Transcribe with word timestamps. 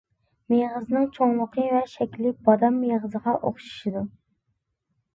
مېغىزىنىڭ 0.53 1.05
چوڭلۇقى 1.17 1.67
ۋە 1.75 1.83
شەكلى 1.93 2.33
بادام 2.49 2.83
مېغىزىغا 2.87 3.39
ئوخشىشىدۇ. 3.39 4.07